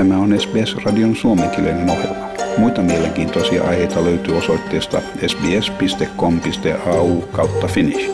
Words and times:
Tämä 0.00 0.18
on 0.18 0.40
SBS-radion 0.40 1.16
suomenkielinen 1.16 1.90
ohjelma. 1.90 2.28
Muita 2.58 2.82
mielenkiintoisia 2.82 3.64
aiheita 3.64 4.04
löytyy 4.04 4.36
osoitteesta 4.36 5.00
sbs.com.au 5.26 7.20
kautta 7.20 7.66
finnish. 7.66 8.10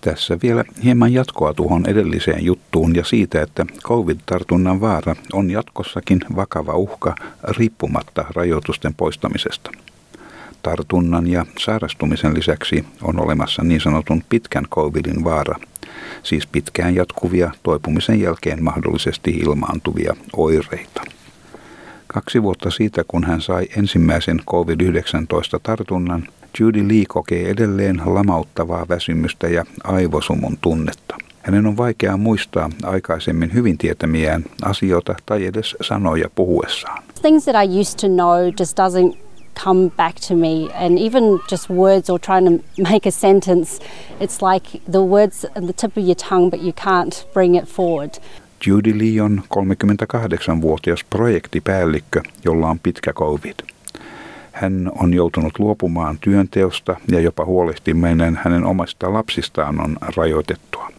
Tässä 0.00 0.38
vielä 0.42 0.64
hieman 0.84 1.12
jatkoa 1.12 1.54
tuohon 1.54 1.86
edelliseen 1.86 2.44
juttuun 2.44 2.94
ja 2.94 3.04
siitä, 3.04 3.42
että 3.42 3.66
covid-tartunnan 3.82 4.80
vaara 4.80 5.16
on 5.32 5.50
jatkossakin 5.50 6.20
vakava 6.36 6.74
uhka 6.74 7.14
riippumatta 7.58 8.24
rajoitusten 8.34 8.94
poistamisesta. 8.94 9.70
Tartunnan 10.66 11.26
ja 11.26 11.46
sairastumisen 11.58 12.34
lisäksi 12.34 12.84
on 13.02 13.20
olemassa 13.20 13.62
niin 13.62 13.80
sanotun 13.80 14.22
pitkän 14.28 14.64
covidin 14.70 15.24
vaara, 15.24 15.56
siis 16.22 16.46
pitkään 16.46 16.94
jatkuvia 16.94 17.50
toipumisen 17.62 18.20
jälkeen 18.20 18.64
mahdollisesti 18.64 19.30
ilmaantuvia 19.30 20.16
oireita. 20.36 21.02
Kaksi 22.06 22.42
vuotta 22.42 22.70
siitä, 22.70 23.04
kun 23.08 23.24
hän 23.24 23.40
sai 23.40 23.66
ensimmäisen 23.76 24.40
COVID-19-tartunnan, 24.50 26.28
Judy 26.60 26.88
Lee 26.88 27.04
kokee 27.08 27.50
edelleen 27.50 28.02
lamauttavaa 28.04 28.86
väsymystä 28.88 29.48
ja 29.48 29.64
aivosumun 29.84 30.58
tunnetta. 30.60 31.16
Hänen 31.42 31.66
on 31.66 31.76
vaikea 31.76 32.16
muistaa 32.16 32.70
aikaisemmin 32.82 33.54
hyvin 33.54 33.78
tietämiään 33.78 34.44
asioita 34.62 35.14
tai 35.26 35.46
edes 35.46 35.76
sanoja 35.80 36.30
puhuessaan. 36.34 37.02
Things 37.22 37.44
that 37.44 37.64
I 37.64 37.80
used 37.80 37.98
to 38.00 38.08
know 38.08 38.52
just 38.60 38.78
doesn't 38.78 39.25
come 39.64 39.90
back 39.96 40.20
to 40.28 40.34
me 40.34 40.68
and 40.74 40.98
even 40.98 41.40
just 41.50 41.70
words 41.70 42.10
or 42.10 42.18
trying 42.20 42.46
to 42.46 42.64
make 42.90 43.08
a 43.08 43.10
sentence 43.10 43.84
it's 44.20 44.42
like 44.42 44.80
the 44.90 44.98
words 44.98 45.44
at 45.44 45.66
the 45.66 45.72
tip 45.72 45.96
of 45.96 46.04
your 46.04 46.16
tongue 46.28 46.50
but 46.50 46.60
you 46.60 46.72
can't 46.72 47.26
bring 47.32 47.56
it 47.56 47.68
forward. 47.68 48.10
Judy 48.66 48.98
Lee 48.98 49.20
on 49.20 49.42
38-vuotias 49.54 51.04
projektipäällikkö, 51.10 52.22
jolla 52.44 52.68
on 52.68 52.78
pitkä 52.78 53.12
covid. 53.12 53.54
Hän 54.52 54.92
on 54.98 55.14
joutunut 55.14 55.58
luopumaan 55.58 56.18
työnteosta 56.20 56.96
ja 57.10 57.20
jopa 57.20 57.44
huolehtiminen 57.44 58.40
hänen 58.44 58.64
omista 58.64 59.12
lapsistaan 59.12 59.80
on 59.80 59.96
rajoitettua. 60.16 60.90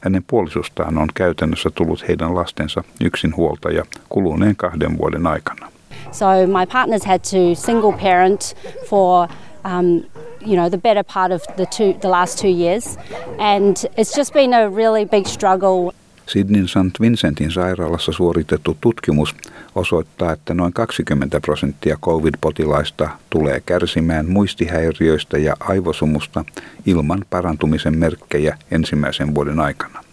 Hänen 0.00 0.24
puolisostaan 0.26 0.98
on 0.98 1.08
käytännössä 1.14 1.70
tullut 1.70 2.08
heidän 2.08 2.34
lastensa 2.34 2.84
yksinhuoltaja 3.00 3.84
kuluneen 4.08 4.56
kahden 4.56 4.98
vuoden 4.98 5.26
aikana. 5.26 5.72
So 6.12 6.46
my 6.46 6.66
partner's 6.66 7.04
had 7.04 7.24
to 7.24 7.54
single 7.54 7.92
parent 7.92 8.54
for 8.88 9.28
um, 9.64 10.04
you 10.46 10.56
know 10.56 10.68
the 10.68 10.78
better 10.78 11.04
part 11.04 11.32
of 11.32 11.42
the 11.56 11.66
two 11.66 11.94
the 12.00 12.08
last 12.08 12.38
two 12.38 12.48
years, 12.48 12.98
and 13.38 13.76
it's 13.96 14.16
just 14.16 14.32
been 14.32 14.54
a 14.54 14.68
really 14.68 15.04
big 15.04 15.26
struggle. 15.26 15.92
Sydneyn 16.26 16.68
St. 16.68 17.00
Vincentin 17.00 17.50
sairaalassa 17.50 18.12
suoritettu 18.12 18.76
tutkimus 18.80 19.34
osoittaa, 19.74 20.32
että 20.32 20.54
noin 20.54 20.72
20 20.72 21.40
prosenttia 21.40 21.96
COVID-potilaista 22.02 23.08
tulee 23.30 23.62
kärsimään 23.66 24.26
muistihäiriöistä 24.26 25.38
ja 25.38 25.56
aivosumusta 25.60 26.44
ilman 26.86 27.24
parantumisen 27.30 27.98
merkkejä 27.98 28.58
ensimmäisen 28.70 29.34
vuoden 29.34 29.60
aikana. 29.60 30.04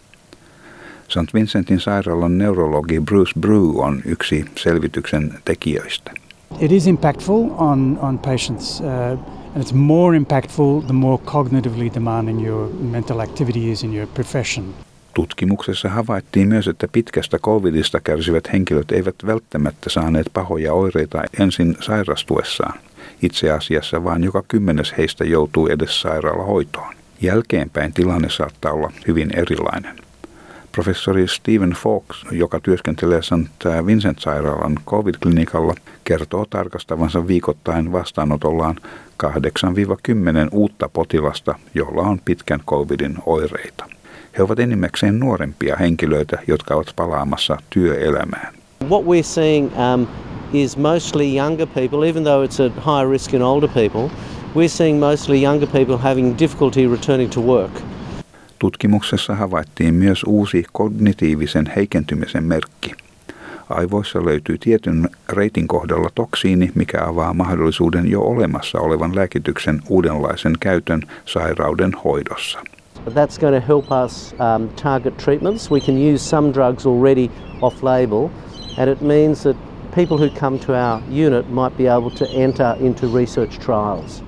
St. 1.09 1.33
Vincentin 1.33 1.79
sairaalan 1.79 2.37
neurologi 2.37 2.99
Bruce 2.99 3.39
Brew 3.39 3.79
on 3.79 4.01
yksi 4.05 4.45
selvityksen 4.55 5.33
tekijöistä. 5.45 6.11
It 6.59 6.71
is 6.71 6.87
impactful 6.87 7.49
on, 7.57 7.99
on 8.01 8.19
patients 8.19 8.81
uh, 8.81 9.19
and 9.55 9.63
it's 9.63 9.73
more 9.73 10.17
impactful 10.17 10.81
the 10.81 10.93
more 10.93 11.23
cognitively 11.25 11.89
demanding 11.93 12.47
your 12.47 12.69
mental 12.81 13.19
activity 13.19 13.71
is 13.71 13.83
in 13.83 13.95
your 13.95 14.07
profession. 14.07 14.65
Tutkimuksessa 15.13 15.89
havaittiin 15.89 16.47
myös, 16.47 16.67
että 16.67 16.87
pitkästä 16.87 17.39
covidista 17.39 17.99
kärsivät 17.99 18.53
henkilöt 18.53 18.91
eivät 18.91 19.15
välttämättä 19.25 19.89
saaneet 19.89 20.27
pahoja 20.33 20.73
oireita 20.73 21.23
ensin 21.39 21.77
sairastuessaan. 21.81 22.79
Itse 23.21 23.51
asiassa 23.51 24.03
vain 24.03 24.23
joka 24.23 24.43
kymmenes 24.47 24.93
heistä 24.97 25.23
joutuu 25.25 25.67
edes 25.67 26.01
sairaalahoitoon. 26.01 26.93
Jälkeenpäin 27.21 27.93
tilanne 27.93 28.29
saattaa 28.29 28.71
olla 28.71 28.91
hyvin 29.07 29.29
erilainen. 29.37 30.08
Professori 30.79 31.27
Stephen 31.27 31.69
Fox, 31.71 32.03
joka 32.31 32.59
työskentelee 32.59 33.21
St. 33.21 33.65
Vincent-sairaalan 33.85 34.79
COVID-klinikalla, 34.85 35.75
kertoo 36.03 36.45
tarkastavansa 36.49 37.27
viikoittain 37.27 37.91
vastaanotollaan 37.91 38.75
8-10 39.25 39.27
uutta 40.51 40.89
potilasta, 40.93 41.55
jolla 41.73 42.01
on 42.01 42.19
pitkän 42.25 42.59
COVIDin 42.67 43.17
oireita. 43.25 43.85
He 44.37 44.43
ovat 44.43 44.59
enimmäkseen 44.59 45.19
nuorempia 45.19 45.75
henkilöitä, 45.75 46.39
jotka 46.47 46.75
ovat 46.75 46.93
palaamassa 46.95 47.57
työelämään. 47.69 48.53
What 48.89 49.03
we're 49.03 49.23
seeing 49.23 49.71
um, 49.93 50.07
is 50.53 50.77
mostly 50.77 51.37
younger 51.37 51.67
people, 51.67 52.09
even 52.09 52.23
though 52.23 52.45
it's 52.45 52.65
at 52.65 52.85
higher 52.85 53.09
risk 53.11 53.33
in 53.33 53.41
older 53.41 53.69
people. 53.69 54.09
We're 54.55 54.77
seeing 54.77 54.99
mostly 54.99 55.43
younger 55.43 55.67
people 55.67 55.97
having 55.97 56.39
difficulty 56.39 56.87
returning 56.87 57.31
to 57.31 57.41
work. 57.41 57.88
Tutkimuksessa 58.59 59.35
havaittiin 59.35 59.93
myös 59.93 60.23
uusi 60.23 60.63
kognitiivisen 60.71 61.71
heikentymisen 61.75 62.43
merkki. 62.43 62.91
Aivoissa 63.69 64.25
löytyy 64.25 64.57
tietyn 64.57 65.09
reitin 65.29 65.67
kohdalla 65.67 66.09
toksiini, 66.15 66.71
mikä 66.75 67.05
avaa 67.05 67.33
mahdollisuuden 67.33 68.11
jo 68.11 68.21
olemassa 68.21 68.79
olevan 68.79 69.15
lääkityksen 69.15 69.81
uudenlaisen 69.89 70.53
käytön 70.59 71.01
sairauden 71.25 71.91
hoidossa. 72.03 72.59
That's 73.07 73.39
going 73.39 73.63
to 73.63 73.67
help 73.67 73.85
us 74.05 74.35
um, 74.39 74.69
target 74.83 75.17
treatments. 75.17 75.71
We 75.71 75.79
can 75.79 76.13
use 76.13 76.29
some 76.29 76.53
drugs 76.53 76.85
already 76.85 77.29
off 77.61 77.83
label, 77.83 78.29
and 78.77 78.89
it 78.89 79.01
means 79.01 79.43
that 79.43 79.57
people 79.95 80.17
who 80.17 80.29
come 80.39 80.59
to 80.59 80.73
our 80.73 81.01
unit 81.09 81.49
might 81.49 81.77
be 81.77 81.87
able 81.87 82.11
to 82.11 82.25
enter 82.33 82.75
into 82.79 83.07
research 83.17 83.59
trials. 83.59 84.23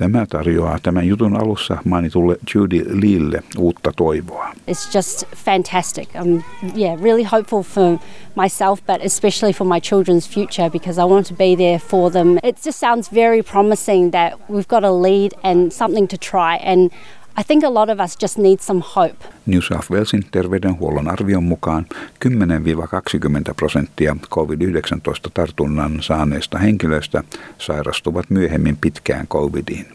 Tämä 0.00 0.26
tarjoaa 0.26 0.78
tämän 0.82 1.08
jutun 1.08 1.36
alussa 1.36 1.78
mainitulle 1.84 2.36
Judy 2.54 2.84
Leelle 2.88 3.42
uutta 3.58 3.92
toivoa. 3.96 4.52
It's 4.70 4.94
just 4.94 5.24
fantastic. 5.36 6.08
I'm 6.14 6.42
yeah, 6.76 7.02
really 7.02 7.24
hopeful 7.24 7.62
for 7.62 7.98
myself 8.42 8.80
but 8.86 9.04
especially 9.04 9.52
for 9.52 9.66
my 9.66 9.80
children's 9.80 10.30
future 10.30 10.70
because 10.70 11.02
I 11.02 11.04
want 11.04 11.26
to 11.26 11.34
be 11.34 11.56
there 11.56 11.78
for 11.78 12.12
them. 12.12 12.38
It 12.42 12.64
just 12.64 12.80
sounds 12.80 13.14
very 13.14 13.42
promising 13.42 14.12
that 14.12 14.32
we've 14.48 14.68
got 14.68 14.84
a 14.84 14.90
lead 14.90 15.34
and 15.42 15.72
something 15.72 16.08
to 16.08 16.16
try 16.16 16.56
and 16.56 16.90
I 17.38 17.42
think 17.44 17.64
a 17.64 17.74
lot 17.74 17.90
of 17.90 18.00
us 18.00 18.16
just 18.22 18.38
need 18.38 18.58
some 18.60 18.80
hope. 18.96 19.16
New 19.46 19.60
South 19.60 19.90
Walesin 19.90 20.24
terveydenhuollon 20.30 21.08
arvion 21.08 21.44
mukaan 21.44 21.86
10-20 22.24 23.54
prosenttia 23.56 24.16
COVID-19 24.30 25.30
tartunnan 25.34 26.02
saaneista 26.02 26.58
henkilöistä 26.58 27.24
sairastuvat 27.58 28.30
myöhemmin 28.30 28.76
pitkään 28.80 29.26
COVIDiin. 29.26 29.86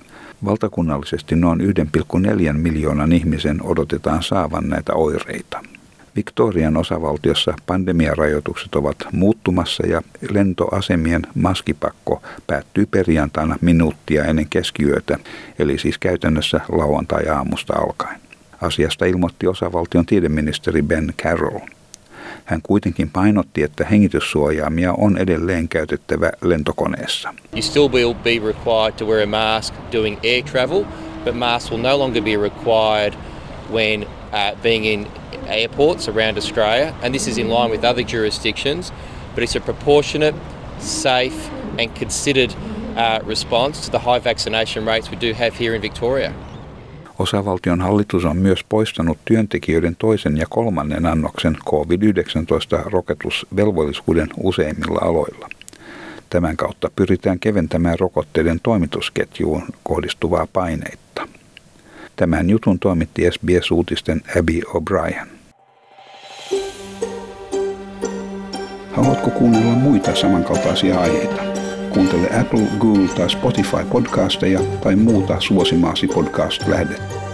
Valtakunnallisesti 0.45 1.35
noin 1.35 1.59
1,4 1.61 2.53
miljoonan 2.53 3.11
ihmisen 3.11 3.63
odotetaan 3.63 4.23
saavan 4.23 4.69
näitä 4.69 4.93
oireita. 4.93 5.63
Victorian 6.15 6.77
osavaltiossa 6.77 7.53
pandemiarajoitukset 7.65 8.75
ovat 8.75 8.95
muuttumassa 9.11 9.87
ja 9.87 10.01
lentoasemien 10.31 11.21
maskipakko 11.35 12.21
päättyy 12.47 12.85
perjantaina 12.85 13.55
minuuttia 13.61 14.25
ennen 14.25 14.47
keskiyötä, 14.49 15.17
eli 15.59 15.77
siis 15.77 15.97
käytännössä 15.97 16.61
lauantai-aamusta 16.69 17.73
alkaen. 17.73 18.19
Asiasta 18.61 19.05
ilmoitti 19.05 19.47
osavaltion 19.47 20.05
tiedeministeri 20.05 20.81
Ben 20.81 21.13
Carroll. 21.23 21.59
Hän 22.45 22.61
kuitenkin 22.63 23.09
painotti, 23.09 23.63
että 23.63 23.85
hengityssuojaamia 23.85 24.93
on 24.93 25.17
edelleen 25.17 25.67
käytettävä 25.67 26.31
lentokoneessa. 26.41 27.33
You 27.53 27.61
still 27.61 27.87
will 27.91 28.13
be 28.13 28.29
required 28.29 28.91
to 28.97 29.05
wear 29.05 29.23
a 29.23 29.55
mask 29.55 29.73
doing 29.93 30.17
air 30.23 30.43
travel, 30.43 30.83
but 31.25 31.35
masks 31.35 31.71
will 31.71 31.81
no 31.81 31.99
longer 31.99 32.23
be 32.23 32.37
required 32.37 33.13
when 33.71 34.01
uh, 34.03 34.61
being 34.61 34.85
in 34.85 35.07
airports 35.47 36.07
around 36.07 36.37
Australia, 36.37 36.93
and 37.01 37.13
this 37.13 37.27
is 37.27 37.37
in 37.37 37.49
line 37.49 37.71
with 37.71 37.83
other 37.83 38.03
jurisdictions, 38.03 38.93
but 39.35 39.43
it's 39.43 39.55
a 39.55 39.61
proportionate, 39.61 40.35
safe, 40.79 41.49
and 41.79 41.95
considered 41.95 42.55
uh, 42.95 43.19
response 43.27 43.85
to 43.85 43.91
the 43.91 43.99
high 43.99 44.23
vaccination 44.23 44.85
rates 44.85 45.11
we 45.11 45.17
do 45.17 45.33
have 45.33 45.59
here 45.59 45.75
in 45.75 45.81
Victoria. 45.81 46.33
Osavaltion 47.19 47.81
hallitus 47.81 48.25
on 48.25 48.37
myös 48.37 48.63
poistanut 48.69 49.17
työntekijöiden 49.25 49.95
toisen 49.95 50.37
ja 50.37 50.45
kolmannen 50.49 51.05
annoksen 51.05 51.57
COVID-19-rokotusvelvollisuuden 51.65 54.29
useimmilla 54.37 54.99
aloilla. 55.01 55.49
Tämän 56.29 56.57
kautta 56.57 56.91
pyritään 56.95 57.39
keventämään 57.39 57.99
rokotteiden 57.99 58.59
toimitusketjuun 58.63 59.63
kohdistuvaa 59.83 60.47
paineita. 60.53 61.27
Tämän 62.15 62.49
jutun 62.49 62.79
toimitti 62.79 63.31
SBS-uutisten 63.31 64.21
Abby 64.39 64.59
O'Brien. 64.61 65.27
Haluatko 68.91 69.29
kuunnella 69.29 69.73
muita 69.73 70.15
samankaltaisia 70.15 70.99
aiheita? 70.99 71.43
Kuuntele 71.93 72.39
Apple, 72.39 72.67
Google 72.79 73.07
tai 73.07 73.29
Spotify 73.29 73.85
podcasteja 73.91 74.59
tai 74.83 74.95
muuta 74.95 75.39
suosimaasi 75.39 76.07
podcast-lähdettä. 76.07 77.24